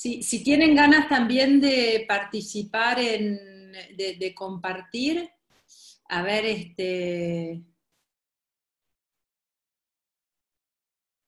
[0.00, 5.28] Si, tienen ganas también de participar en, de, compartir,
[6.08, 7.64] a ver, este,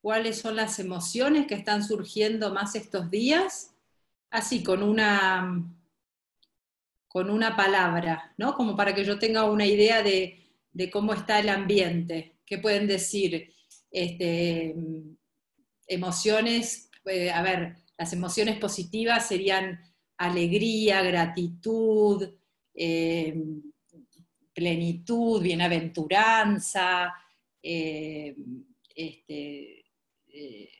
[0.01, 3.75] cuáles son las emociones que están surgiendo más estos días,
[4.31, 5.69] así con una,
[7.09, 8.55] con una palabra, ¿no?
[8.55, 12.37] Como para que yo tenga una idea de, de cómo está el ambiente.
[12.47, 13.53] ¿Qué pueden decir?
[13.91, 14.77] Este,
[15.89, 19.79] emociones, eh, a ver, las emociones positivas serían
[20.17, 22.27] alegría, gratitud,
[22.73, 23.35] eh,
[24.55, 27.13] plenitud, bienaventuranza,
[27.63, 28.35] eh,
[28.95, 29.85] este,
[30.29, 30.71] eh,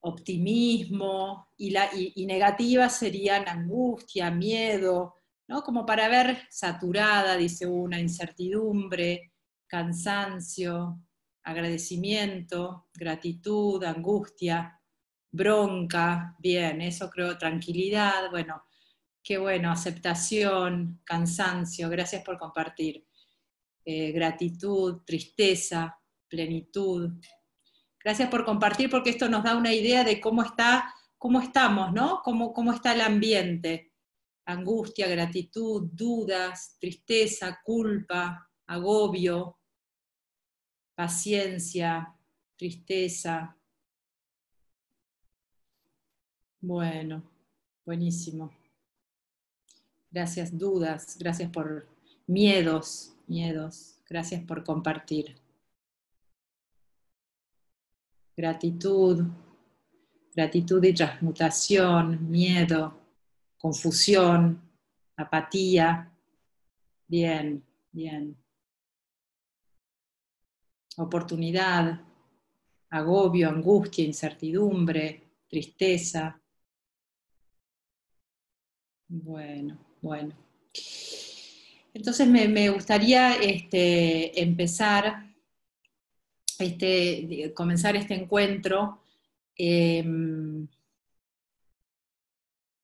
[0.00, 5.14] optimismo, y, negativas serían angustia, miedo,
[5.48, 5.62] ¿no?
[5.62, 9.32] como para ver saturada, dice una, incertidumbre,
[9.66, 11.00] cansancio,
[11.44, 14.77] agradecimiento, gratitud, angustia
[15.30, 18.64] bronca, bien, eso creo, tranquilidad, bueno,
[19.22, 23.06] qué bueno, aceptación, cansancio, gracias por compartir,
[23.84, 27.10] eh, gratitud, tristeza, plenitud.
[28.02, 32.20] Gracias por compartir porque esto nos da una idea de cómo está, cómo estamos, ¿no?
[32.22, 33.92] Cómo, cómo está el ambiente.
[34.46, 39.58] Angustia, gratitud, dudas, tristeza, culpa, agobio,
[40.94, 42.14] paciencia,
[42.56, 43.57] tristeza,
[46.60, 47.22] bueno,
[47.84, 48.50] buenísimo.
[50.10, 51.86] Gracias, dudas, gracias por
[52.26, 55.36] miedos, miedos, gracias por compartir.
[58.36, 59.24] Gratitud,
[60.34, 62.98] gratitud y transmutación, miedo,
[63.58, 64.60] confusión,
[65.16, 66.10] apatía.
[67.06, 67.62] Bien,
[67.92, 68.36] bien.
[70.96, 72.00] Oportunidad,
[72.90, 76.40] agobio, angustia, incertidumbre, tristeza,
[79.08, 80.34] bueno, bueno.
[81.94, 85.26] Entonces me, gustaría este, empezar,
[86.58, 89.00] este, comenzar este encuentro.
[89.56, 90.68] Em,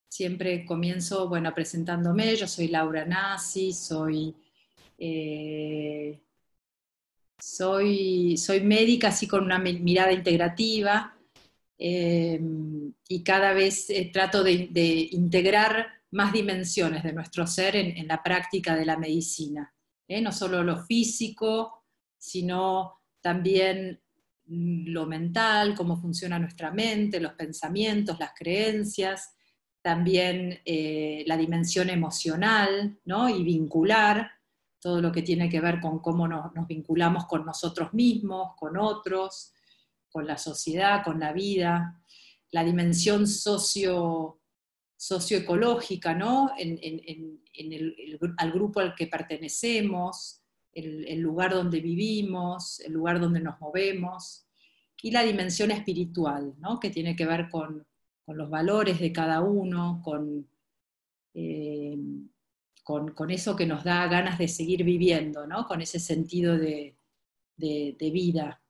[0.09, 2.37] siempre comienzo, bueno, presentándome.
[2.37, 4.35] Yo soy Laura Nasi, soy,
[4.99, 6.21] eh,
[7.39, 11.15] soy, soy médica, así con una mirada integrativa.
[11.79, 18.23] Em, y cada vez eh, trato de integrar más dimensiones de nuestro ser en, la
[18.23, 19.75] práctica de la medicina.
[20.07, 20.21] ¿eh?
[20.21, 21.85] No solo lo físico,
[22.17, 24.01] sino también
[24.47, 29.35] lo mental, cómo funciona nuestra mente, los pensamientos, las creencias,
[29.83, 33.29] también eh, la dimensión emocional ¿no?
[33.29, 34.31] y vincular,
[34.81, 38.77] todo lo que tiene que ver con cómo nos, nos vinculamos con nosotros mismos, con
[38.77, 39.53] otros,
[40.09, 42.01] con la sociedad, con la vida,
[42.53, 44.39] la dimensión socio
[45.05, 46.51] socioecológica, ¿no?
[46.57, 50.41] En, el, al grupo al que pertenecemos,
[50.73, 54.47] el, lugar donde vivimos, el lugar donde nos movemos,
[55.03, 56.81] y la dimensión espiritual, ¿no?
[56.81, 57.87] que tiene que ver con,
[58.27, 60.03] los valores de cada uno,
[61.35, 61.99] eh,
[62.83, 65.67] con, con, eso que nos da ganas de seguir viviendo, ¿no?
[65.67, 66.97] con ese sentido de,
[67.59, 68.63] vida,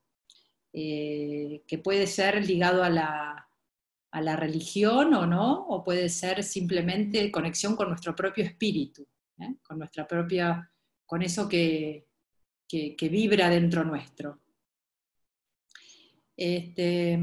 [0.72, 3.48] eh, que puede ser ligado a la,
[4.14, 9.04] a la religión o no, o puede ser simplemente conexión con nuestro propio espíritu,
[9.40, 9.56] ¿eh?
[9.60, 10.70] con nuestra propia,
[11.04, 12.06] con eso que,
[12.70, 14.40] vibra dentro nuestro.
[16.36, 17.18] Este,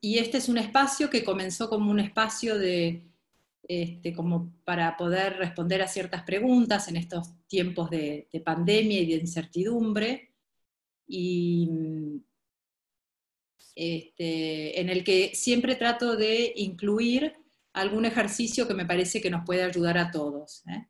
[0.00, 3.02] y este es un espacio que comenzó como un espacio de,
[3.64, 9.06] este, como para poder responder a ciertas preguntas en estos tiempos de, de pandemia y
[9.06, 10.34] de incertidumbre.
[11.08, 12.22] Y,
[13.78, 17.34] este, en el que siempre trato de incluir
[17.74, 20.64] algún ejercicio que me parece que nos puede ayudar a todos.
[20.66, 20.86] ¿eh?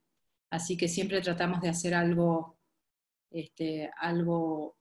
[0.51, 2.61] Así que siempre tratamos de hacer algo,
[3.33, 4.79] este, algo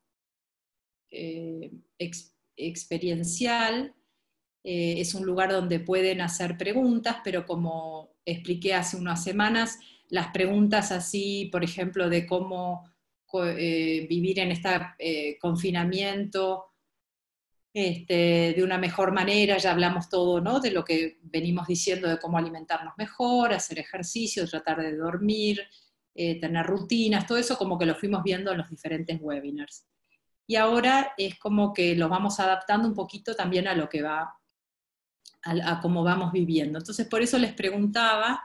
[1.10, 1.72] eh,
[2.56, 3.96] experiencial.
[4.64, 9.80] Eh, es un lugar donde pueden hacer preguntas, pero como expliqué hace unas semanas,
[10.10, 12.88] las preguntas así, por ejemplo, de cómo
[13.34, 16.75] vivir en este confinamiento
[17.78, 20.62] este, de una mejor manera, ya hablamos todo ¿no?
[20.62, 25.62] de lo que venimos diciendo de cómo alimentarnos mejor, hacer ejercicio, tratar de dormir,
[26.14, 29.86] eh, tener rutinas, todo eso como que lo fuimos viendo en los diferentes webinars.
[30.48, 34.40] Y ahora es como que lo vamos adaptando un poquito también a lo que va,
[35.44, 36.78] a, cómo vamos viviendo.
[36.78, 38.42] Entonces por eso les preguntaba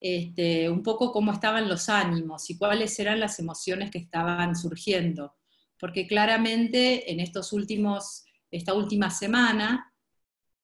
[0.00, 5.36] este, un poco cómo estaban los ánimos y cuáles eran las emociones que estaban surgiendo
[5.84, 8.23] porque claramente en estos últimos,
[8.54, 9.92] esta última semana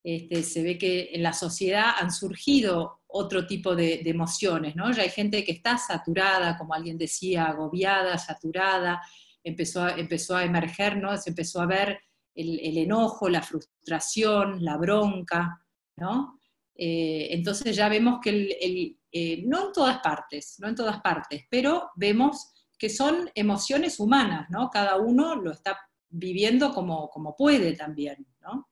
[0.03, 4.93] este, se ve que en la sociedad han surgido otro tipo de, emociones, ¿no?
[4.93, 9.03] Ya hay gente que está saturada, como alguien decía, agobiada, saturada,
[9.43, 11.17] empezó a, empezó a emerger, ¿no?
[11.17, 11.99] Se empezó a ver
[12.35, 15.61] el, enojo, la frustración, la bronca,
[15.97, 16.39] ¿no?
[16.75, 21.45] Eh, entonces ya vemos que el, eh, no en todas partes, no en todas partes,
[21.51, 24.71] pero vemos que son emociones humanas, ¿no?
[24.71, 25.77] Cada uno lo está
[26.11, 28.69] viviendo como, como puede también, ¿no?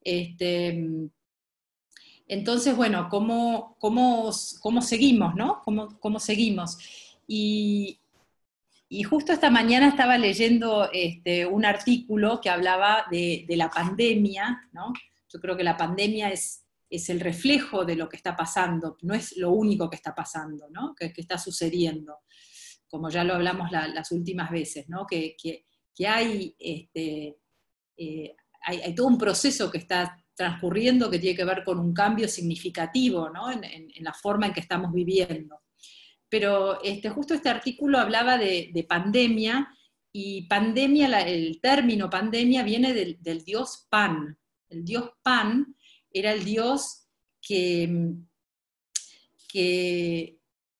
[0.00, 1.10] Este,
[2.28, 4.30] entonces, bueno, ¿cómo, cómo,
[4.60, 5.62] cómo seguimos, no?
[5.64, 6.78] ¿Cómo, cómo seguimos?
[7.26, 8.00] Y,
[8.88, 14.68] y, justo esta mañana estaba leyendo este, un artículo que hablaba de, de, la pandemia,
[14.72, 14.92] ¿no?
[15.32, 19.14] Yo creo que la pandemia es, es el reflejo de lo que está pasando, no
[19.14, 20.94] es lo único que está pasando, ¿no?
[20.94, 22.20] Que, está sucediendo,
[22.88, 25.06] como ya lo hablamos las últimas veces, ¿no?
[25.06, 27.38] Que, que, que hay este,
[27.96, 32.28] eh, hay, todo un proceso que está transcurriendo que tiene que ver con un cambio
[32.28, 35.62] significativo en, la forma en que estamos viviendo.
[36.28, 39.68] Pero este, justo este artículo hablaba de, pandemia,
[40.12, 44.36] y pandemia, el término pandemia viene del, dios Pan.
[44.68, 45.74] El dios Pan
[46.10, 47.06] era el dios
[47.40, 48.12] que,
[49.48, 50.35] que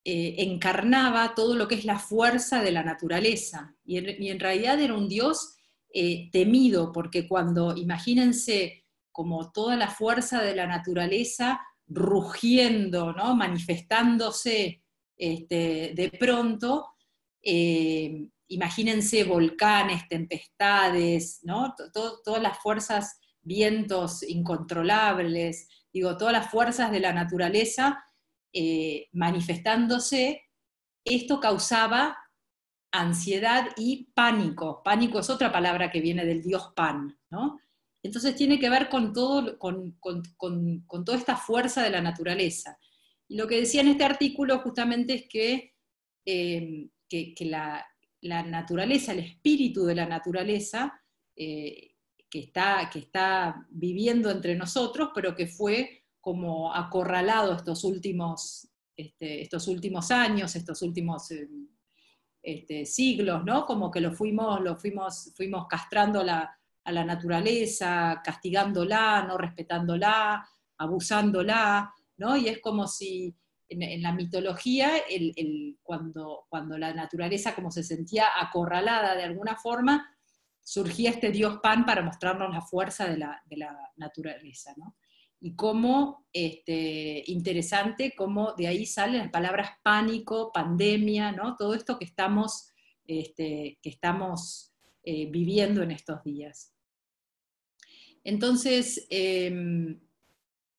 [0.09, 4.93] eh, encarnaba todo lo que es la fuerza de la naturaleza, y en realidad era
[4.93, 5.57] un dios
[5.93, 13.35] eh, temido, porque cuando, imagínense, como toda la fuerza de la naturaleza rugiendo, ¿no?
[13.35, 14.81] manifestándose
[15.17, 16.93] este, de pronto,
[17.41, 21.75] eh, imagínense volcanes, tempestades, ¿no?
[22.23, 28.05] todas las fuerzas, vientos incontrolables, digo, todas las fuerzas de la naturaleza
[28.53, 30.43] eh, manifestándose,
[31.03, 32.17] esto causaba
[32.91, 34.81] ansiedad y pánico.
[34.83, 37.59] Pánico es otra palabra que viene del dios Pan, ¿no?
[38.03, 39.97] Entonces tiene que ver con, todo, con,
[41.05, 42.79] toda esta fuerza de la naturaleza.
[43.27, 45.75] Y lo que decía en este artículo justamente es que,
[46.25, 47.85] eh, que, la,
[48.21, 51.01] naturaleza, el espíritu de la naturaleza,
[51.35, 51.95] eh,
[52.29, 59.43] que, está, que está viviendo entre nosotros, pero que fue como acorralado estos últimos, este,
[59.43, 61.47] estos últimos años, estos últimos eh,
[62.43, 63.65] este, siglos, ¿no?
[63.65, 70.45] Como que lo fuimos, lo fuimos, fuimos castrando a la naturaleza, castigándola, no respetándola,
[70.77, 72.35] abusándola, ¿no?
[72.35, 73.33] Y es como si
[73.69, 80.13] en, la mitología, el, cuando, cuando la naturaleza como se sentía acorralada de alguna forma,
[80.61, 84.97] surgía este dios Pan para mostrarnos la fuerza de la, de la naturaleza, ¿no?
[85.39, 91.55] Y cómo, este, interesante, cómo de ahí salen las palabras pánico, pandemia, ¿no?
[91.57, 92.71] todo esto que estamos,
[93.05, 94.73] este, que estamos
[95.03, 96.73] eh, viviendo en estos días.
[98.23, 100.01] Entonces, em,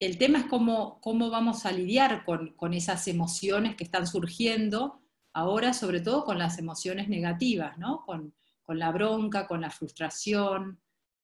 [0.01, 5.01] el tema es cómo, cómo, vamos a lidiar con, esas emociones que están surgiendo
[5.33, 8.05] ahora, sobre todo con las emociones negativas, ¿no?
[8.05, 8.35] con,
[8.69, 10.79] la bronca, con la frustración,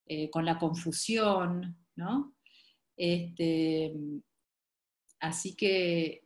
[0.06, 2.34] eh, con la confusión, ¿no?
[2.96, 3.92] Este,
[5.20, 6.24] así que,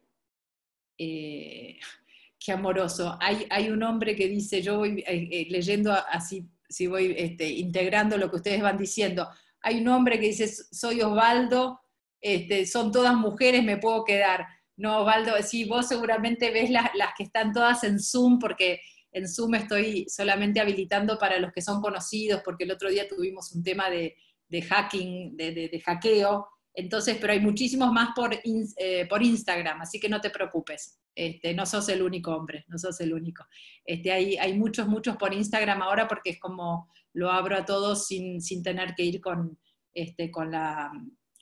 [0.98, 1.78] eh,
[2.38, 3.16] qué amoroso.
[3.20, 7.48] Hay, hay, un hombre que dice, yo voy eh, eh, leyendo así, si voy este,
[7.48, 9.28] integrando lo que ustedes van diciendo,
[9.62, 11.80] hay un hombre que dice, soy Osvaldo,
[12.20, 14.46] este, son todas mujeres, me puedo quedar.
[14.76, 19.28] No, Osvaldo, sí, vos seguramente ves las, las que están todas en Zoom, porque en
[19.28, 23.64] Zoom estoy solamente habilitando para los que son conocidos, porque el otro día tuvimos un
[23.64, 24.16] tema de,
[24.48, 26.46] de hacking, de, de hackeo,
[26.78, 31.00] entonces, pero hay muchísimos más por, eh, por Instagram, así que no te preocupes.
[31.12, 33.44] Este, no sos el único hombre, no sos el único.
[33.84, 38.40] Este, hay, muchos, muchos por Instagram ahora porque es como lo abro a todos sin,
[38.40, 39.58] sin tener que ir con,
[39.92, 40.92] este, con, la,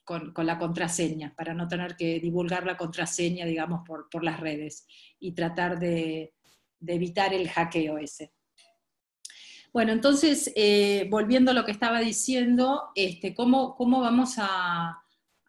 [0.04, 4.40] con, con, la contraseña, para no tener que divulgar la contraseña, digamos, por, por las
[4.40, 4.86] redes
[5.18, 6.32] y tratar de,
[6.86, 8.32] evitar el hackeo ese.
[9.70, 12.84] Bueno, entonces, eh, volviendo a lo que estaba diciendo,
[13.36, 15.02] ¿cómo, ¿cómo vamos a,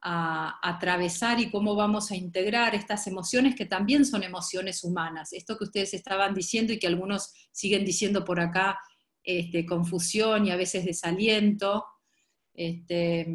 [0.09, 5.33] a, atravesar y cómo vamos a integrar estas emociones que también son emociones humanas.
[5.33, 8.79] Esto que ustedes estaban diciendo y que algunos siguen diciendo por acá,
[9.21, 11.85] este, confusión y a veces desaliento.
[12.53, 13.27] Este,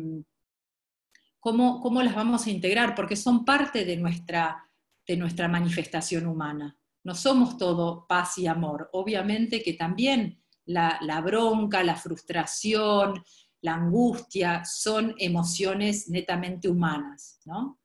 [1.39, 2.95] ¿cómo, ¿Cómo las vamos a integrar?
[2.95, 4.71] Porque son parte de nuestra,
[5.07, 6.79] de nuestra manifestación humana.
[7.05, 8.89] No somos todo paz y amor.
[8.93, 13.23] Obviamente que también la, la bronca, la frustración,
[13.63, 17.81] la angustia, son emociones netamente humanas, ¿no?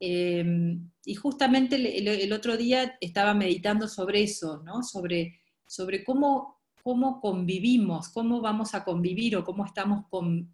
[0.00, 4.82] Em, y justamente el, otro día estaba meditando sobre eso, ¿no?
[4.82, 10.06] Sobre, sobre cómo, cómo convivimos, cómo vamos a convivir o cómo estamos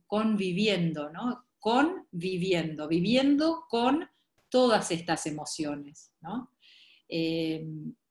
[0.06, 1.48] conviviendo, ¿no?
[1.58, 4.08] con viviendo, viviendo con
[4.48, 6.52] todas estas emociones, ¿no?
[7.08, 7.66] Eh,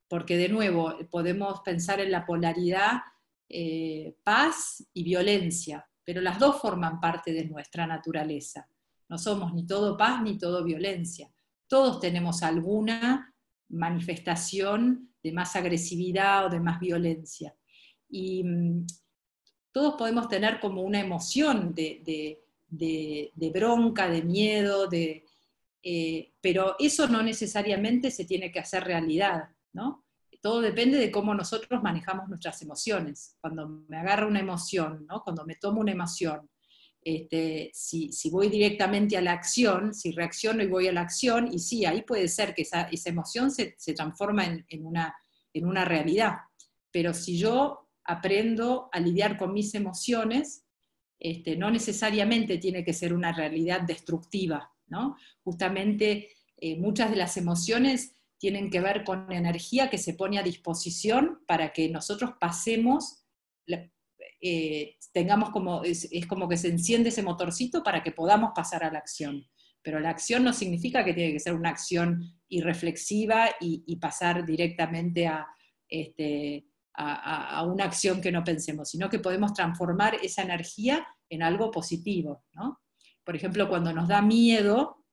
[0.08, 3.02] porque de nuevo podemos pensar en la polaridad
[3.50, 8.66] eh, paz y violencia, pero las dos forman parte de nuestra naturaleza.
[9.10, 11.30] No somos ni todo paz ni todo violencia.
[11.68, 13.36] Todos tenemos alguna
[13.68, 17.54] manifestación de más agresividad o de más violencia.
[18.08, 18.88] Y mm,
[19.74, 22.40] todos podemos tener como una emoción de,
[23.54, 25.26] bronca, de miedo, de,
[25.84, 30.06] eh, pero eso no necesariamente se tiene que hacer realidad, ¿no?
[30.48, 33.36] Todo depende de cómo nosotros manejamos nuestras emociones.
[33.42, 35.22] Cuando me agarra una emoción, ¿no?
[35.22, 36.50] cuando me tomo una emoción,
[37.02, 41.60] este, si, voy directamente a la acción, si reacciono y voy a la acción, y
[41.60, 45.14] sí, ahí puede ser que esa, emoción se, transforma en, una,
[45.52, 46.38] en una realidad.
[46.92, 50.64] Pero si yo aprendo a lidiar con mis emociones,
[51.20, 55.18] este, no necesariamente tiene que ser una realidad destructiva, ¿no?
[55.44, 60.44] Justamente eh, muchas de las emociones tienen que ver con energía que se pone a
[60.44, 63.26] disposición para que nosotros pasemos,
[64.42, 68.92] eh, tengamos como, es, como que se enciende ese motorcito para que podamos pasar a
[68.92, 69.48] la acción.
[69.82, 75.30] Pero la acción no significa que tiene que ser una acción irreflexiva y, pasar directamente
[75.88, 81.42] este, a, a, una acción que no pensemos, sino que podemos transformar esa energía en
[81.42, 82.44] algo positivo.
[82.54, 82.82] ¿no?
[83.24, 85.06] Por ejemplo, cuando nos da miedo,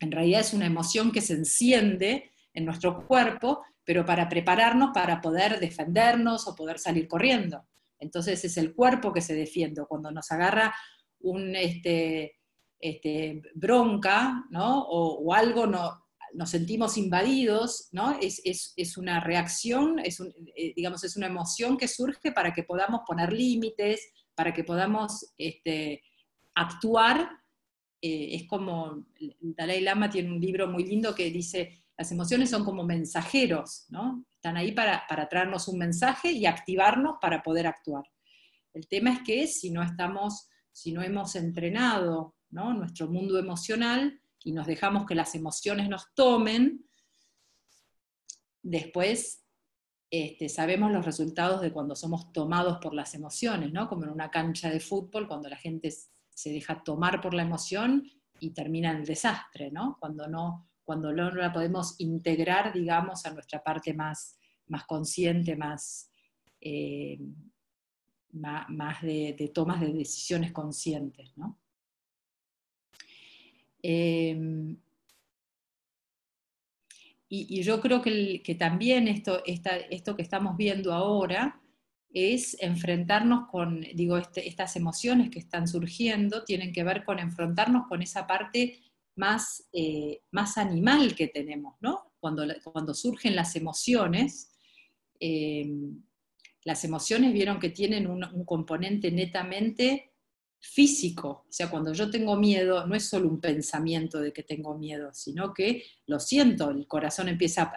[0.00, 5.20] en realidad es una emoción que se enciende en nuestro cuerpo, pero para prepararnos para
[5.20, 7.66] poder defendernos o poder salir corriendo.
[7.98, 9.84] Entonces es el cuerpo que se defiende.
[9.88, 10.74] Cuando nos agarra
[11.20, 12.38] un este,
[12.78, 14.82] este, bronca, ¿no?
[14.82, 16.02] O, algo no,
[16.34, 18.18] nos sentimos invadidos, ¿no?
[18.20, 20.20] Es, una reacción, es
[20.56, 25.32] eh, digamos, es una emoción que surge para que podamos poner límites, para que podamos
[25.38, 26.02] este,
[26.54, 27.30] actuar.
[28.00, 29.06] Eh, es como,
[29.40, 34.24] Dalai Lama tiene un libro muy lindo que dice, las emociones son como mensajeros, ¿no?
[34.34, 38.04] Están ahí para, traernos un mensaje y activarnos para poder actuar.
[38.72, 44.52] El tema es que si no estamos, si no hemos entrenado nuestro mundo emocional y
[44.52, 46.84] nos dejamos que las emociones nos tomen,
[48.62, 49.44] después
[50.10, 53.88] este, sabemos los resultados de cuando somos tomados por las emociones, ¿no?
[53.88, 55.90] Como en una cancha de fútbol, cuando la gente
[56.34, 58.06] se deja tomar por la emoción
[58.38, 59.96] y termina en el desastre, ¿no?
[60.00, 66.10] Cuando no, cuando no la podemos integrar, digamos, a nuestra parte más, más consciente, más,
[66.60, 67.18] eh,
[68.32, 71.32] más, de, tomas de decisiones conscientes.
[71.36, 71.58] ¿no?
[73.82, 74.76] Em,
[77.28, 81.60] y, yo creo que, también esto, esto que estamos viendo ahora
[82.12, 87.86] es enfrentarnos con, digo, este, estas emociones que están surgiendo, tienen que ver con enfrentarnos
[87.88, 88.80] con esa parte
[89.16, 92.12] más, eh, más animal que tenemos, ¿no?
[92.18, 94.52] Cuando, cuando surgen las emociones,
[95.20, 95.70] eh,
[96.64, 100.12] las emociones vieron que tienen un, componente netamente
[100.60, 104.78] físico, o sea, cuando yo tengo miedo, no es solo un pensamiento de que tengo
[104.78, 107.72] miedo, sino que lo siento, el corazón empieza,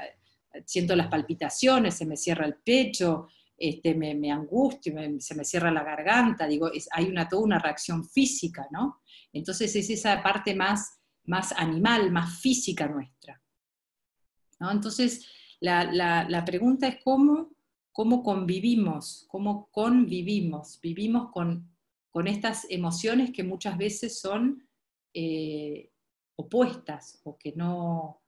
[0.65, 3.27] siento las palpitaciones, se me cierra el pecho,
[3.57, 8.07] este, me, me angustio, se me cierra la garganta, digo, hay una, toda una reacción
[8.07, 9.01] física, ¿no?
[9.33, 13.41] Entonces es esa parte más más animal, más física nuestra.
[14.59, 15.27] Entonces,
[15.59, 17.55] la, pregunta es cómo,
[17.91, 21.69] cómo convivimos, cómo convivimos, vivimos con,
[22.09, 24.67] con estas emociones que muchas veces son
[25.13, 25.91] eh,
[26.35, 28.21] opuestas o que no,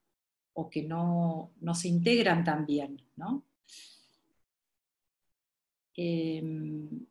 [0.54, 3.02] o que no, se integran tan bien.
[5.96, 7.06] Em,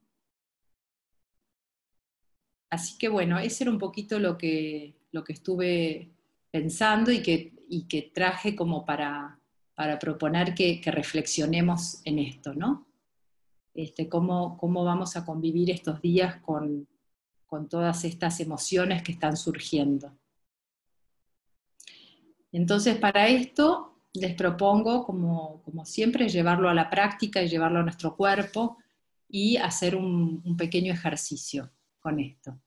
[2.71, 6.11] así que bueno, ese era un poquito lo que, lo que estuve
[6.51, 9.41] pensando y que, traje como para,
[9.99, 12.87] proponer que, reflexionemos en esto, ¿no?
[13.75, 16.87] Este, cómo, vamos a convivir estos días con,
[17.71, 20.13] todas estas emociones que están surgiendo.
[22.53, 28.15] Entonces, para esto les propongo, como, siempre, llevarlo a la práctica y llevarlo a nuestro
[28.15, 28.77] cuerpo
[29.29, 31.71] y hacer un pequeño ejercicio
[32.01, 32.61] con esto.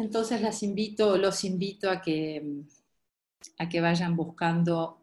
[0.00, 2.64] Entonces las invito, los invito a que,
[3.58, 4.98] a que vayan buscando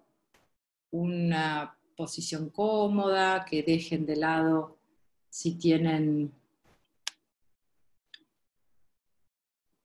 [0.89, 4.79] una posición cómoda, que dejen de lado
[5.29, 6.31] si tienen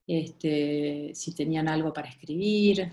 [0.06, 2.90] este, si tenían algo para escribir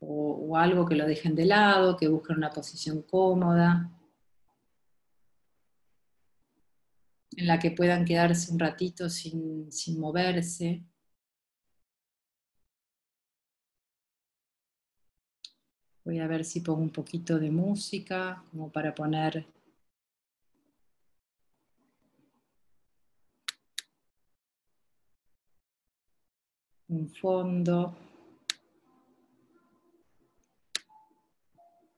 [0.00, 3.88] o, algo que lo dejen de lado, que busquen una posición cómoda
[7.36, 10.82] en la que puedan quedarse un ratito sin moverse.
[16.04, 19.46] Voy a ver si pongo un poquito de música, como para poner
[26.88, 27.96] un fondo.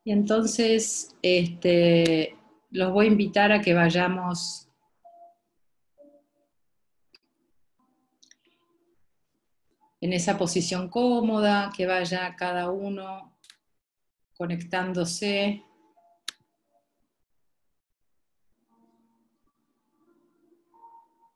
[0.04, 2.36] Y entonces este,
[2.70, 4.68] los voy a invitar a que vayamos
[10.02, 13.33] en esa posición cómoda, que vaya cada uno
[14.36, 15.62] conectándose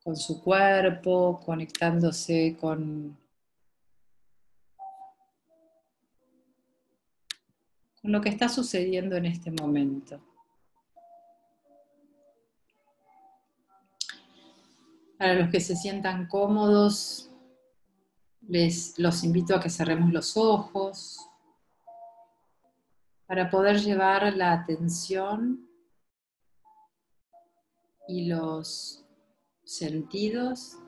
[0.03, 3.17] con su cuerpo, conectándose con,
[8.01, 10.21] con lo que está sucediendo en este momento.
[15.19, 17.31] Para los que se sientan cómodos,
[18.49, 21.28] les los invito a que cerremos los ojos
[23.29, 25.69] para poder llevar la atención
[28.09, 29.05] y los
[29.65, 30.79] sentidos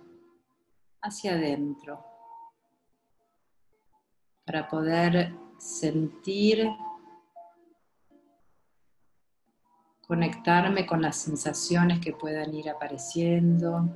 [1.02, 2.02] hacia adentro,
[4.46, 6.66] para poder sentir,
[10.06, 13.86] conectarme con las sensaciones que puedan ir apareciendo,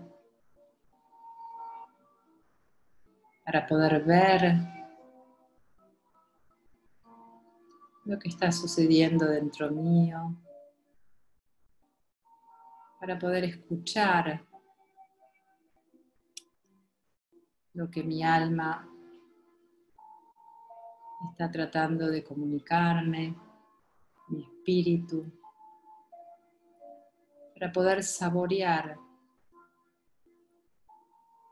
[3.42, 4.73] para poder ver
[8.04, 10.36] lo que está sucediendo dentro mío,
[13.00, 14.44] para poder escuchar
[17.72, 18.88] lo que mi alma
[21.30, 23.34] está tratando de comunicarme,
[24.28, 25.30] mi espíritu,
[27.54, 28.96] para poder saborear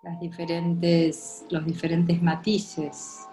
[0.02, 3.28] las diferentes, los diferentes matices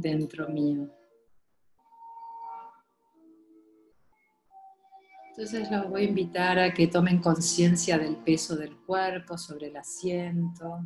[0.00, 0.88] dentro mío.
[5.30, 9.76] Entonces los voy a invitar a que tomen conciencia del peso del cuerpo sobre el
[9.76, 10.80] asiento.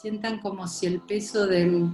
[0.00, 1.90] Sientan como si el peso de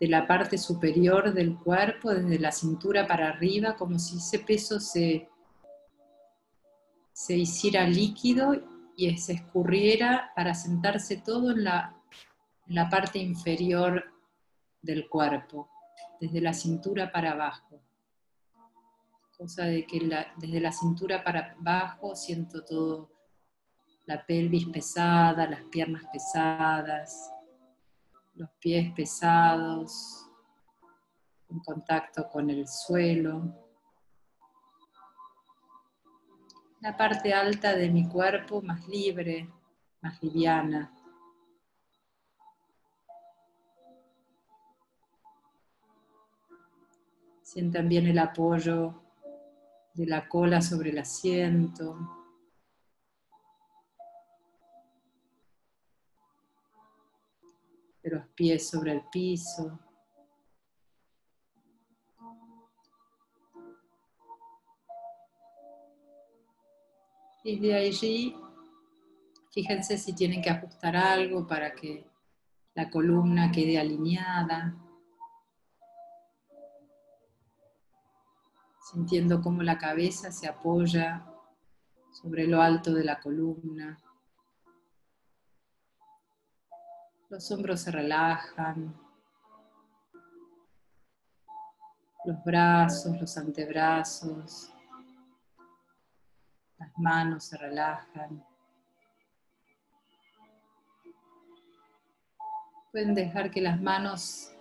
[0.00, 5.28] la parte superior del cuerpo, desde la cintura para arriba, como si ese peso se
[7.18, 8.54] se hiciera líquido
[8.96, 11.92] y se escurriera para sentarse todo en la,
[12.92, 14.04] parte inferior
[14.80, 15.68] del cuerpo,
[16.20, 17.82] desde la cintura para abajo.
[19.36, 19.98] Cosa de que
[20.36, 23.10] desde la cintura para abajo siento todo,
[24.06, 27.32] la pelvis pesada, las piernas pesadas,
[28.34, 30.24] los pies pesados,
[31.50, 33.67] en contacto con el suelo
[36.80, 39.48] la parte alta de mi cuerpo más libre,
[40.00, 40.92] más liviana.
[47.42, 49.02] Sientan bien el apoyo
[49.94, 51.96] de la cola sobre el asiento.
[58.02, 59.87] De los pies sobre el piso.
[67.48, 68.36] Y de allí,
[69.50, 72.06] fíjense si tienen que ajustar algo para que
[72.74, 74.76] la columna quede alineada.
[78.92, 81.24] Sintiendo cómo la cabeza se apoya
[82.12, 83.98] sobre lo alto de la columna.
[87.30, 88.94] Los hombros se relajan.
[92.26, 94.70] Los brazos, los antebrazos,
[96.78, 98.44] las manos se relajan.
[102.92, 104.52] Pueden dejar que las manos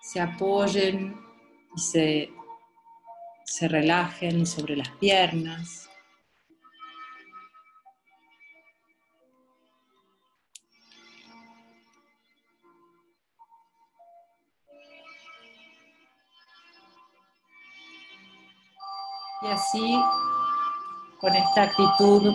[0.00, 1.16] se apoyen
[1.74, 2.30] y se,
[3.44, 5.88] se relajen sobre las piernas.
[19.42, 20.00] Y así
[21.22, 22.34] con esta actitud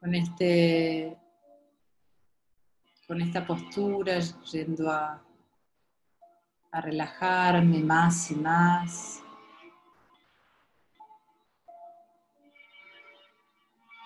[0.00, 1.16] con este
[3.06, 5.22] con esta postura yendo a,
[6.72, 9.22] a relajarme más y más.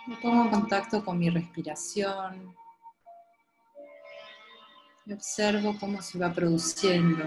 [0.06, 2.54] Me pongo en contacto con mi respiración.
[5.08, 7.24] Y observo cómo se va produciendo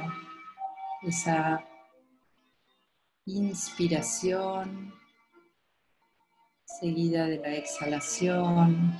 [1.01, 1.65] esa
[3.25, 4.93] inspiración
[6.65, 8.99] seguida de la exhalación.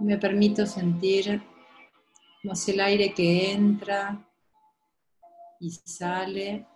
[0.00, 1.40] Me permito sentir
[2.42, 4.28] como si el aire que entra
[5.60, 6.66] y sale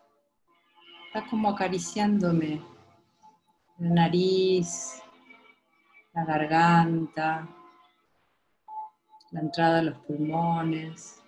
[1.09, 2.78] está como acariciándome
[3.79, 5.03] la nariz,
[6.13, 7.49] la garganta,
[9.31, 11.23] la entrada de los pulmones.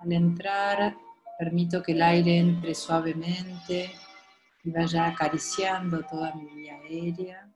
[0.00, 0.96] Al entrar,
[1.38, 3.90] permito que el aire entre suavemente
[4.64, 7.52] y vaya acariciando toda mi vía aérea.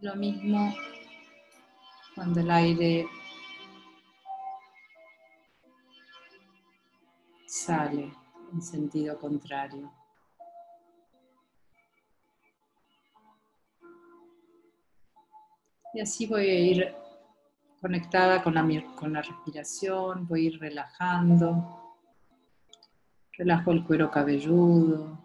[0.00, 0.74] Lo mismo
[2.14, 3.06] cuando el aire
[7.54, 8.12] sale
[8.52, 9.92] en sentido contrario.
[15.92, 16.94] Y así voy a ir
[17.80, 21.94] conectada con la, con la respiración, voy a ir relajando.
[23.38, 25.24] Relajo el cuero cabelludo.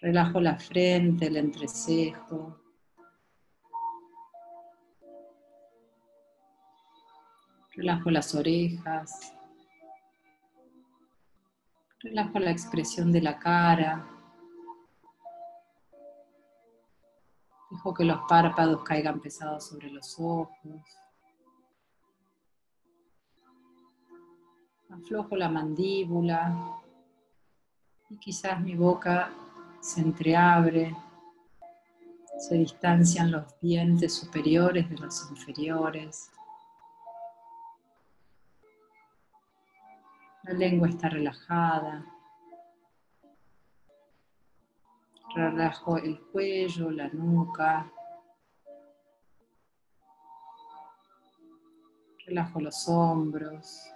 [0.00, 2.60] Relajo la frente, el entrecejo.
[7.74, 9.35] Relajo las orejas.
[12.00, 14.06] Relajo la expresión de la cara.
[17.70, 20.82] Dejo que los párpados caigan pesados sobre los ojos.
[24.90, 26.82] Aflojo la mandíbula
[28.10, 29.30] y quizás mi boca
[29.80, 30.94] se entreabre.
[32.38, 36.30] Se distancian los dientes superiores de los inferiores.
[40.46, 42.06] La lengua está relajada.
[45.34, 47.90] Relajo el cuello, la nuca.
[52.26, 53.95] Relajo los hombros.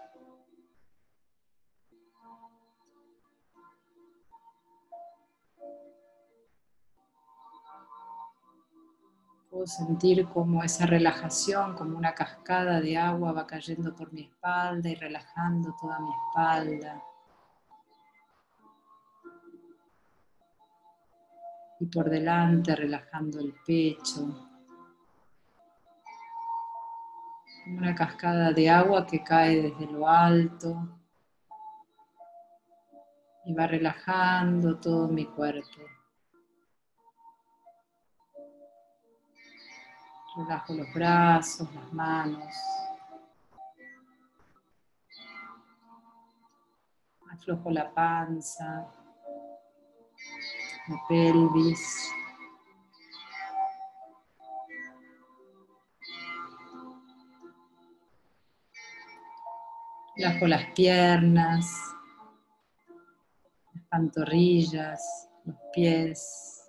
[9.51, 14.89] Puedo sentir como esa relajación, como una cascada de agua va cayendo por mi espalda
[14.89, 17.03] y relajando toda mi espalda.
[21.81, 24.49] Y por delante relajando el pecho.
[27.67, 31.01] Una cascada de agua que cae desde lo alto
[33.47, 36.00] y va relajando todo mi cuerpo.
[40.37, 42.55] Relajo los brazos, las manos.
[47.33, 48.87] Aflojo la panza,
[50.87, 52.13] la pelvis.
[60.17, 61.67] Relajo las piernas,
[63.75, 66.60] las pantorrillas, los pies.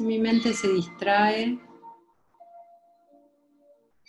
[0.00, 1.58] Si mi mente se distrae,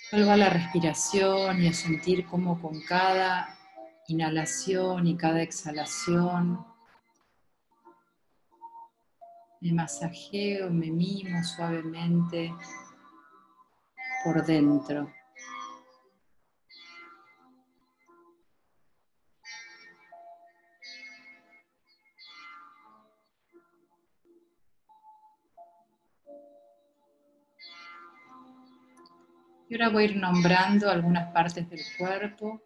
[0.09, 3.59] vuelvo a la respiración y a sentir cómo con cada
[4.07, 6.65] inhalación y cada exhalación
[9.59, 12.53] me masajeo, me mimo suavemente
[14.23, 15.11] por dentro.
[29.71, 32.61] Y ahora voy a ir nombrando algunas partes del cuerpo.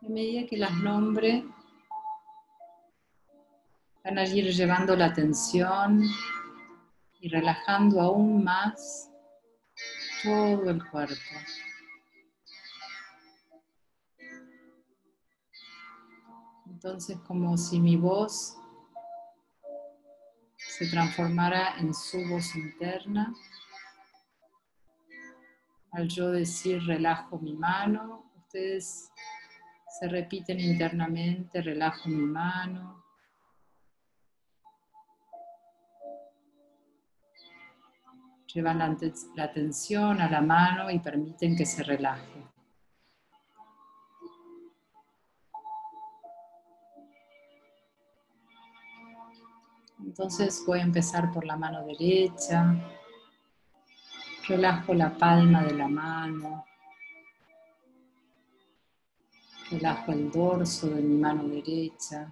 [0.00, 1.44] A medida que las nombre,
[4.04, 6.04] van a ir llevando la atención
[7.18, 9.10] y relajando aún más
[10.22, 11.16] todo el cuerpo.
[16.66, 18.56] Entonces, como si mi voz
[20.56, 23.34] se transformara en su voz interna.
[25.92, 29.12] Al yo decir relajo mi mano, ustedes
[30.00, 33.04] se repiten internamente, relajo mi mano.
[38.46, 42.42] Llevan la, atención a la mano y permiten que se relaje.
[49.98, 53.01] Entonces voy a empezar por la mano derecha.
[54.52, 56.66] Relajo la palma de la mano.
[59.70, 62.30] Relajo el dorso de mi mano derecha.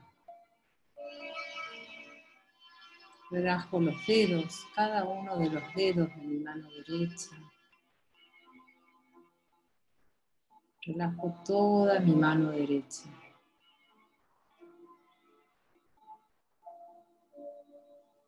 [3.31, 7.31] Relajo los dedos, cada uno de los dedos de mi mano derecha.
[10.83, 13.09] Relajo toda mi mano derecha.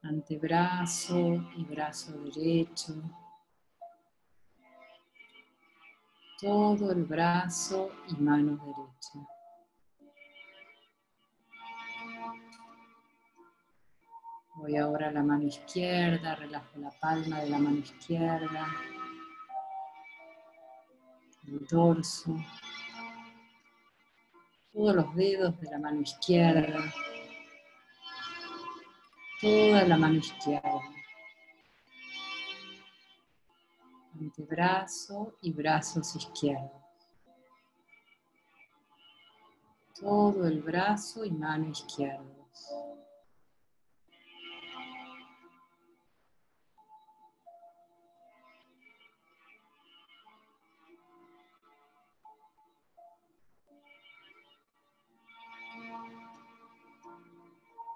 [0.00, 1.18] Antebrazo
[1.58, 2.94] y brazo derecho.
[6.42, 9.28] Todo el brazo y mano derecha.
[14.56, 18.66] Voy ahora a la mano izquierda, relajo la palma de la mano izquierda,
[21.46, 22.34] el dorso,
[24.72, 26.92] todos los dedos de la mano izquierda,
[29.40, 30.80] toda la mano izquierda,
[34.18, 36.70] antebrazo y brazos izquierdos,
[40.00, 42.32] todo el brazo y mano izquierdos.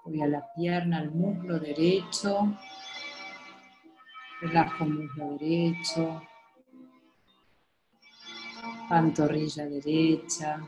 [0.07, 2.57] Voy a la pierna, al muslo derecho.
[4.39, 6.21] Relajo muslo derecho.
[8.87, 10.59] Pantorrilla derecha.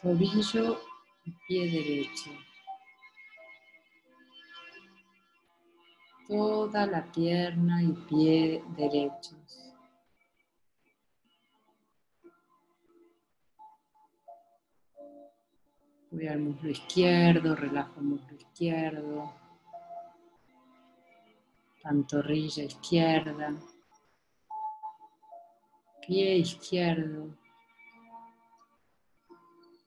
[0.00, 0.80] Tobillo
[1.24, 2.30] y pie derecho.
[6.26, 9.74] Toda la pierna y pie derechos.
[16.10, 19.45] Voy al muslo izquierdo, relajo el muslo izquierdo,
[21.86, 23.54] pantorrilla izquierda,
[26.04, 27.28] pie izquierdo,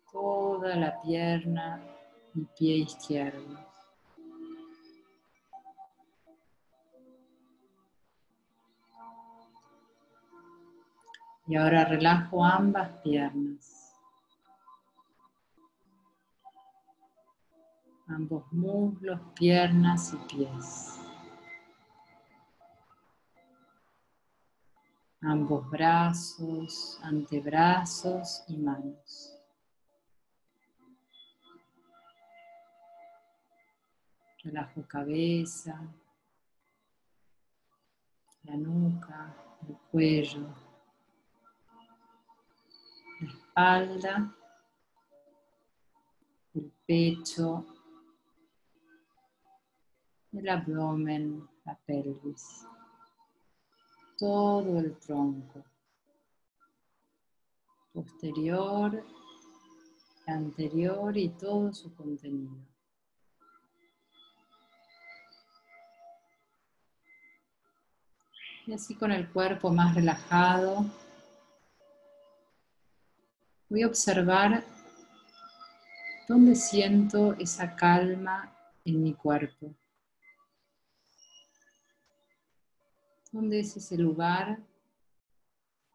[0.10, 1.84] toda la pierna
[2.36, 3.60] y pie izquierdo.
[11.48, 13.90] Y ahora relajo ambas piernas.
[18.08, 20.99] ambos muslos, piernas y pies.
[25.22, 29.36] Ambos brazos, antebrazos y manos.
[34.44, 35.82] Relajo cabeza,
[38.44, 39.36] la nuca,
[39.68, 40.48] el cuello,
[43.20, 44.36] la espalda,
[46.54, 47.66] el pecho
[50.34, 52.66] el abdomen, la pelvis,
[54.20, 55.64] todo el tronco,
[57.94, 59.02] posterior,
[60.28, 62.58] anterior y todo su contenido.
[68.68, 70.86] Y así con el cuerpo más relajado,
[73.70, 74.66] voy a observar
[76.28, 78.54] dónde siento esa calma
[78.84, 79.74] en mi cuerpo.
[83.32, 84.60] ¿Dónde es ese lugar,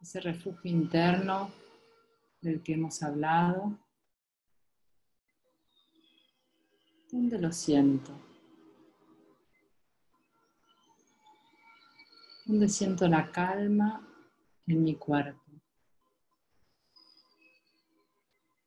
[0.00, 1.50] ese refugio interno
[2.40, 3.76] del que hemos hablado?
[7.10, 8.12] ¿Dónde lo siento?
[12.46, 14.06] ¿Dónde siento la calma
[14.68, 15.42] en mi cuerpo?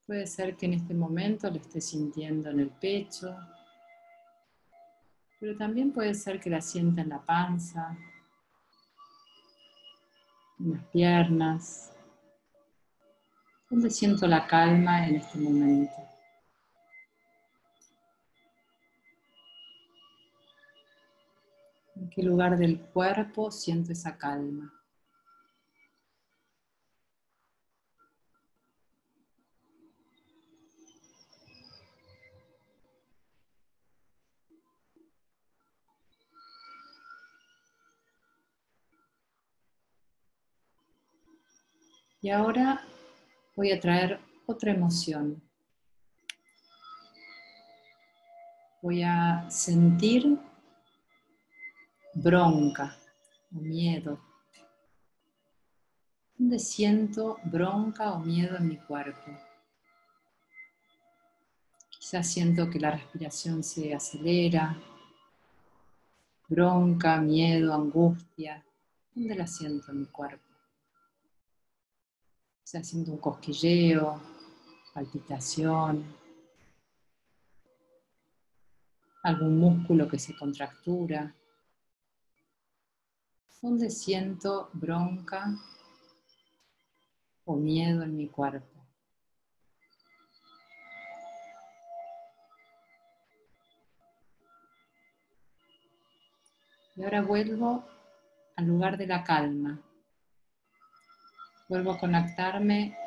[0.05, 3.33] Puede ser que en este momento lo esté sintiendo en el pecho,
[5.39, 7.97] pero también puede ser que la sienta en la panza,
[10.59, 11.91] en las piernas.
[13.69, 15.93] ¿Dónde siento la calma en este momento?
[21.95, 24.76] ¿En qué lugar del cuerpo siento esa calma?
[42.27, 42.85] Y ahora
[43.55, 45.41] voy a traer otra emoción.
[48.81, 50.37] Voy a sentir
[52.15, 52.97] bronca
[53.55, 54.19] o miedo.
[56.37, 59.31] ¿Dónde siento bronca o miedo en mi cuerpo?
[61.91, 64.75] Quizás siento que la respiración se acelera,
[66.49, 68.65] bronca, miedo, angustia.
[69.15, 70.46] ¿Dónde la siento en mi cuerpo?
[72.69, 74.19] Quizás siento un cosquilleo,
[74.93, 76.03] palpitación,
[79.23, 81.33] algún músculo que se contractura.
[83.61, 85.55] ¿Dónde siento bronca
[87.45, 88.85] o miedo en mi cuerpo?
[96.97, 97.85] Y ahora vuelvo
[98.57, 99.86] al lugar de la calma.
[101.69, 102.97] Vuelvo a conectarme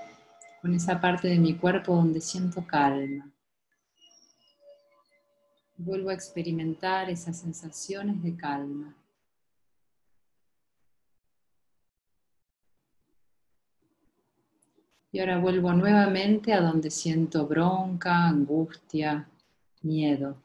[0.61, 3.33] con esa parte de mi cuerpo donde siento calma.
[5.79, 8.95] Vuelvo a experimentar esas sensaciones de calma.
[15.11, 19.27] Y ahora vuelvo nuevamente a donde siento bronca, angustia,
[19.81, 20.37] miedo.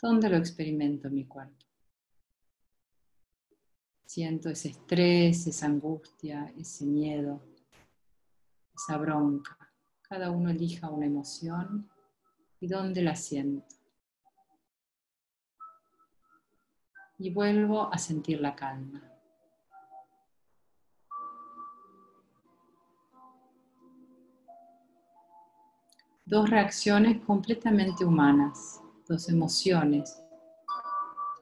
[0.00, 1.63] ¿Dónde lo experimento en mi cuerpo?
[4.14, 7.42] Siento ese estrés, esa angustia, ese miedo,
[8.72, 9.58] esa bronca.
[10.02, 11.90] Cada uno elija una emoción
[12.60, 13.74] y dónde la siento.
[17.18, 19.02] Y vuelvo a sentir la calma.
[26.24, 30.22] Dos reacciones completamente humanas dos emociones,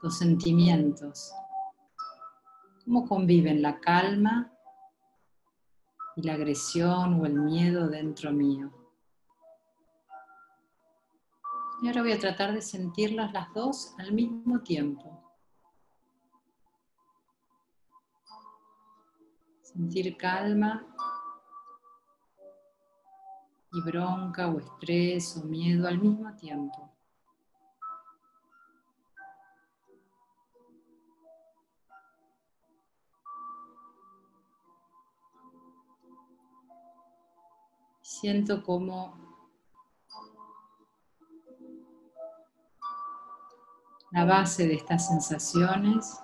[0.03, 1.33] dos sentimientos.
[2.85, 4.53] ¿Cómo conviven la calma
[6.17, 8.73] y la agresión o el miedo dentro mío?
[11.81, 15.21] Y ahora voy a tratar de sentirlas las dos al mismo tiempo.
[19.63, 20.85] Sentir calma
[23.73, 26.92] y bronca o estrés o miedo al mismo tiempo.
[38.23, 39.19] Siento como
[44.13, 46.21] la base de estas sensaciones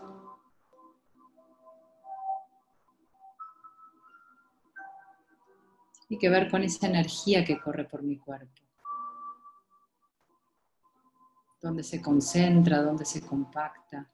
[6.07, 8.63] tiene que ver con esa energía que corre por mi cuerpo.
[11.61, 14.09] Donde se concentra, donde se compacta,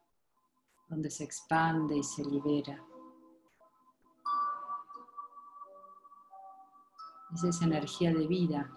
[0.89, 2.83] donde se expande y se libera.
[7.35, 8.71] Es esa energía de vida,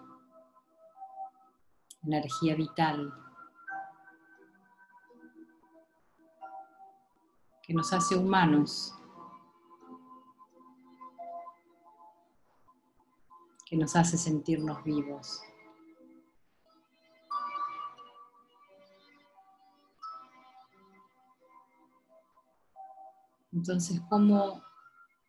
[2.03, 3.13] energía vital,
[7.61, 8.93] que nos hace humanos,
[13.65, 15.41] que nos hace sentirnos vivos.
[23.51, 24.66] Entonces, ¿cómo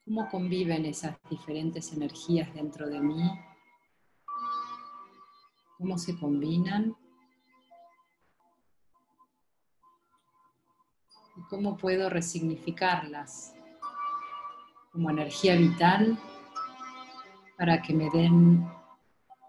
[0.08, 3.30] cómo conviven esas diferentes energías dentro de mí,
[5.76, 6.96] cómo se combinan
[11.36, 13.54] y cómo puedo resignificarlas
[14.92, 16.18] como energía vital
[17.58, 18.66] para que me den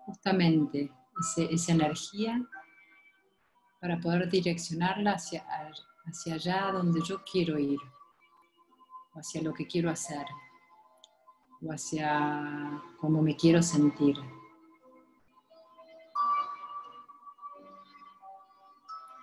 [0.06, 2.45] justamente esa energía
[3.80, 5.45] para poder direccionarla hacia,
[6.06, 7.80] hacia allá donde yo quiero ir,
[9.13, 10.26] o hacia lo que quiero hacer
[11.62, 14.15] o hacia cómo me quiero sentir.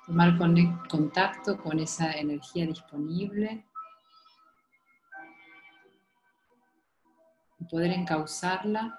[0.07, 0.39] Tomar
[0.89, 3.67] contacto con esa energía disponible
[7.59, 8.99] y poder encauzarla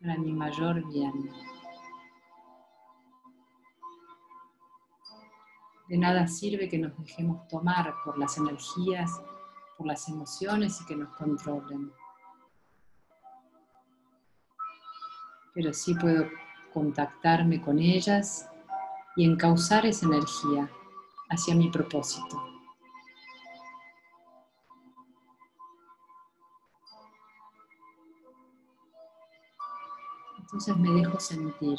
[0.00, 1.30] para mi mayor bien.
[5.88, 9.10] De nada sirve que nos dejemos tomar por las energías
[9.78, 11.92] por las emociones y que nos controlen.
[15.54, 16.26] Pero sí puedo
[16.74, 18.50] contactarme con ellas
[19.16, 20.68] y encauzar esa energía
[21.30, 22.42] hacia mi propósito.
[30.40, 31.78] Entonces me dejo sentir.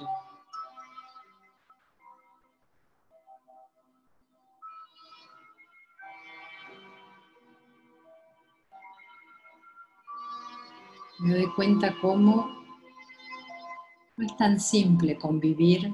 [11.60, 12.48] cuenta cómo
[14.16, 15.94] no es tan simple convivir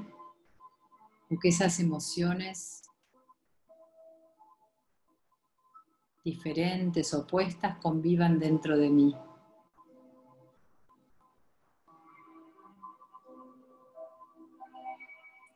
[1.31, 2.83] o que esas emociones
[6.23, 9.15] diferentes, opuestas, convivan dentro de mí.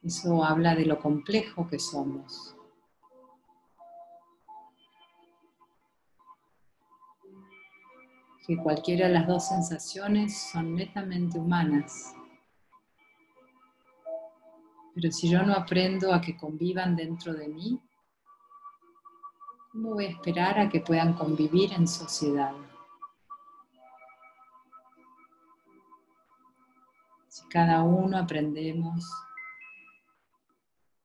[0.01, 2.59] Eso habla de lo complejo que somos.
[8.50, 12.16] Que cualquiera de las dos sensaciones son netamente humanas.
[14.95, 17.80] Pero si yo no aprendo a que convivan dentro de mí,
[19.72, 22.56] ¿cómo voy a esperar a que puedan convivir en sociedad?
[27.28, 29.06] Si cada uno aprendemos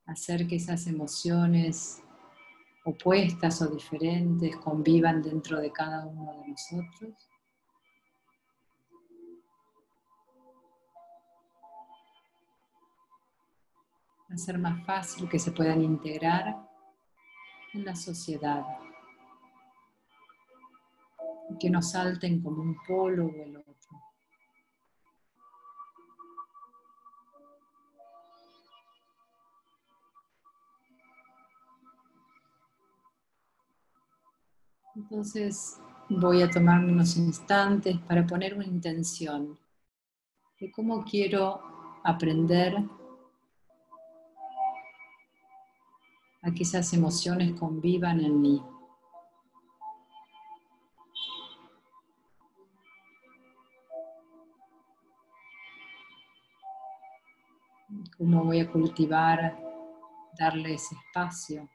[0.06, 2.02] a hacer que esas emociones
[2.86, 7.33] opuestas o diferentes convivan dentro de cada uno de nosotros,
[14.38, 16.56] ser más fácil que se puedan integrar
[17.72, 18.64] en la sociedad
[21.58, 23.74] que no salten como un polo o el otro.
[34.96, 39.58] Entonces voy a tomarme unos instantes para poner una intención
[40.60, 41.60] de cómo quiero
[42.04, 42.76] aprender
[46.44, 48.62] a que esas emociones convivan en mí.
[58.18, 59.58] Cómo voy a cultivar,
[60.38, 61.68] darle ese espacio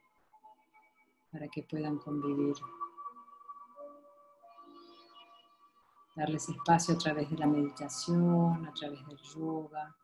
[1.31, 2.55] para que puedan convivir.
[6.15, 9.95] Darles espacio a través de la meditación, a través del yoga,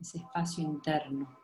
[0.00, 1.39] ese espacio interno.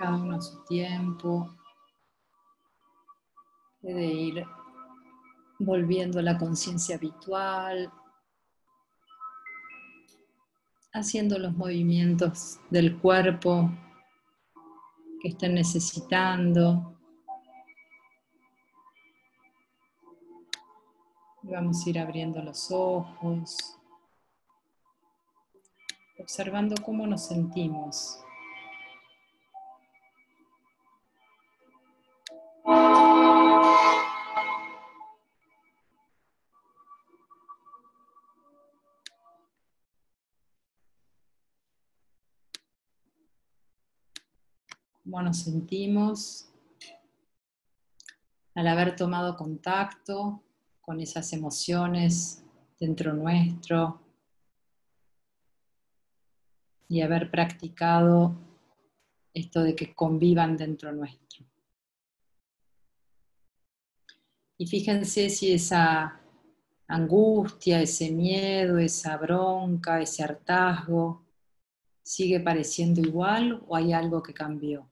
[0.00, 1.54] Cada uno a su tiempo.
[3.80, 4.46] Puede ir
[5.58, 7.92] volviendo a la conciencia habitual,
[10.92, 13.70] haciendo los movimientos del cuerpo
[15.20, 16.99] que estén necesitando.
[21.42, 23.78] Vamos a ir abriendo los ojos,
[26.18, 28.22] observando cómo nos sentimos.
[45.02, 46.48] cómo nos sentimos
[48.54, 50.40] al haber tomado contacto
[50.90, 52.42] con esas emociones
[52.80, 54.00] dentro nuestro
[56.88, 58.34] y haber practicado
[59.32, 61.46] esto de que convivan dentro nuestro.
[64.58, 66.20] Y fíjense si esa
[66.88, 71.24] angustia, ese miedo, esa bronca, ese hartazgo
[72.02, 74.89] sigue pareciendo igual o hay algo que cambió.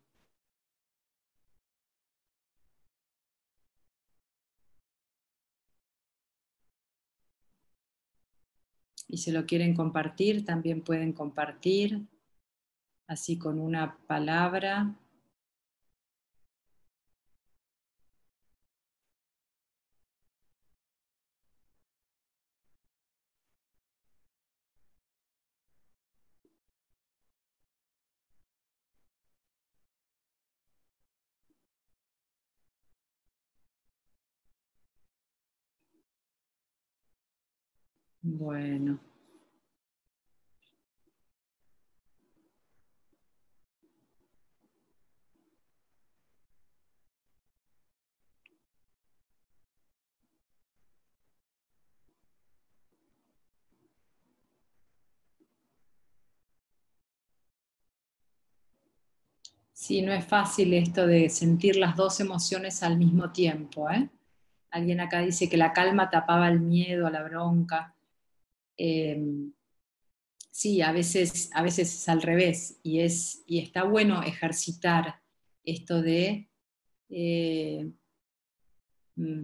[9.08, 12.02] Y si lo quieren compartir, también pueden compartir,
[13.06, 14.94] así con una palabra.
[38.36, 39.00] Bueno.
[59.72, 63.88] Sí, no es fácil esto de sentir las dos emociones al mismo tiempo.
[63.90, 64.10] ¿eh?
[64.70, 67.94] Alguien acá dice que la calma tapaba el miedo la bronca.
[68.78, 69.52] Em,
[70.50, 75.20] sí, a veces, a veces es al revés y, es, y está bueno ejercitar
[75.64, 76.48] esto de,
[77.10, 77.90] eh,
[79.16, 79.42] mm,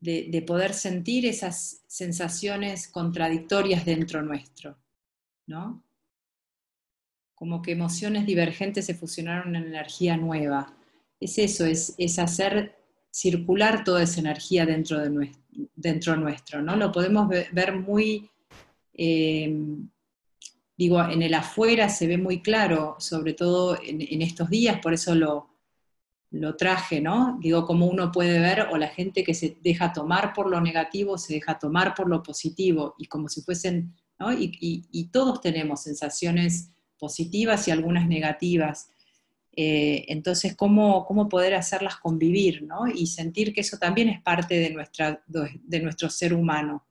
[0.00, 4.78] de, de, poder sentir esas sensaciones contradictorias dentro nuestro,
[5.46, 5.82] ¿no?
[7.38, 10.74] como que emociones divergentes se fusionaron en energía nueva.
[11.20, 12.74] Es eso, es, es hacer
[13.12, 15.30] circular toda esa energía dentro, de
[15.76, 16.74] dentro nuestro, ¿no?
[16.74, 18.28] Lo podemos ver muy,
[18.98, 19.50] eh,
[20.76, 25.14] digo, en el afuera se ve muy claro, sobre todo en, estos días, por eso
[25.14, 25.48] lo,
[26.30, 27.38] lo traje, ¿no?
[27.40, 31.16] Digo, como uno puede ver, o la gente que se deja tomar por lo negativo,
[31.16, 34.32] se deja tomar por lo positivo, y como si fuesen, ¿no?
[34.32, 38.90] Y, y todos tenemos sensaciones positivas y algunas negativas.
[39.60, 42.86] Eh, entonces, ¿cómo, ¿cómo, poder hacerlas convivir ¿no?
[42.86, 46.86] y sentir que eso también es parte de, nuestra, de nuestro ser humano?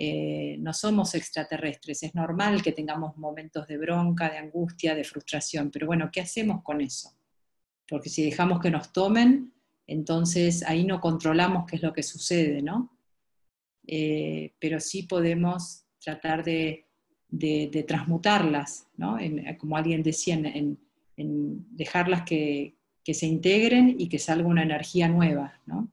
[0.00, 5.70] Eh, no somos extraterrestres, es normal que tengamos momentos de bronca, de angustia, de frustración,
[5.72, 7.10] pero bueno, ¿qué hacemos con eso?
[7.88, 9.52] Porque si dejamos que nos tomen,
[9.88, 12.96] entonces ahí no controlamos qué es lo que sucede, ¿no?
[13.86, 16.88] Eh, pero sí podemos tratar de
[17.30, 19.18] de, transmutarlas, ¿no?
[19.58, 20.78] como alguien decía, en,
[21.16, 22.74] dejarlas que,
[23.04, 25.58] se integren y que salga una energía nueva.
[25.64, 25.90] ¿no?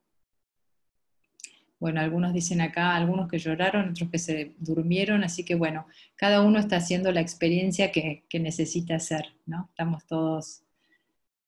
[1.86, 6.42] Bueno, algunos dicen acá, algunos que lloraron, otros que se durmieron, así que bueno, cada
[6.42, 9.68] uno está haciendo la experiencia que, necesita hacer, ¿no?
[9.70, 10.64] Estamos todos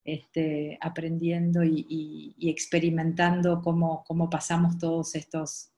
[0.04, 5.72] este, aprendiendo y, experimentando cómo, cómo pasamos todos estos,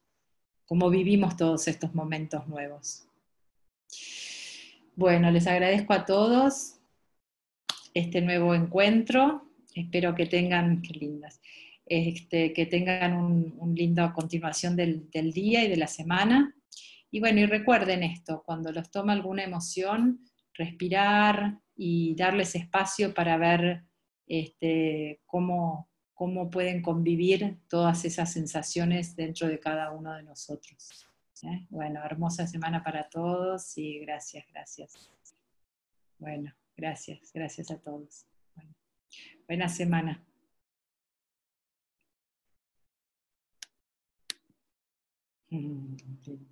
[0.67, 3.07] cómo vivimos todos estos momentos nuevos.
[4.95, 6.75] Bueno, les agradezco a todos
[7.95, 9.43] este nuevo encuentro.
[9.75, 11.41] Espero que tengan, qué lindas,
[11.91, 16.55] este, que tengan una un linda continuación del, día y de la semana.
[17.11, 20.25] Y bueno, y recuerden esto, cuando los toma alguna emoción,
[20.55, 23.83] respirar y darles espacio para ver
[24.29, 31.09] este, cómo, cómo pueden convivir todas esas sensaciones dentro de cada uno de nosotros.
[31.43, 31.67] ¿eh?
[31.71, 35.11] Bueno, hermosa semana para todos y gracias, gracias.
[36.19, 38.27] Bueno, gracias, gracias a todos.
[39.49, 40.25] buena semana.
[45.51, 46.50] 嗯对。